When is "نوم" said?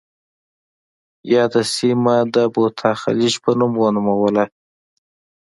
3.59-3.73